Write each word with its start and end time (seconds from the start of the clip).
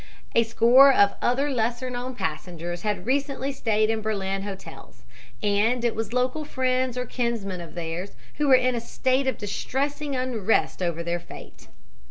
A 0.33 0.41
score 0.41 0.91
of 0.91 1.13
other 1.21 1.51
lesser 1.51 1.91
known 1.91 2.15
passengers 2.15 2.81
had 2.81 3.05
recently 3.05 3.51
stayed 3.51 3.91
in 3.91 4.01
Berlin 4.01 4.41
hotels, 4.41 5.03
and 5.43 5.85
it 5.85 5.93
was 5.93 6.11
local 6.11 6.43
friends 6.43 6.97
or 6.97 7.05
kinsmen 7.05 7.61
of 7.61 7.75
theirs 7.75 8.15
who 8.37 8.47
were 8.47 8.55
in 8.55 8.73
a 8.73 8.81
state 8.81 9.27
of 9.27 9.37
distressing 9.37 10.15
unrest 10.15 10.81
over 10.81 11.03
their 11.03 11.19
fate. 11.19 11.67